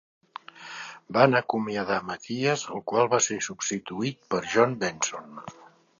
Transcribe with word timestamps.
Van 1.17 1.39
acomiadar 1.39 1.99
Mathias, 2.07 2.65
el 2.77 2.83
qual 2.93 3.11
va 3.15 3.19
ser 3.27 3.39
substituït 3.49 4.29
per 4.35 4.45
John 4.55 4.75
Benson. 4.85 5.43